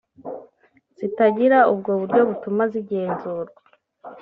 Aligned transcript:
zitagira 0.99 1.57
ubwo 1.71 1.91
buryo 1.99 2.21
butuma 2.29 2.63
zigenzurwa 2.73 3.61